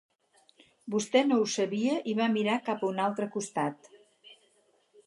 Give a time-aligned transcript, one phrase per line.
[0.95, 3.93] Vostè no ho sabia i va mirar cap a un altre costat?